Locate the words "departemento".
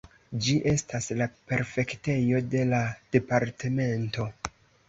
3.19-4.31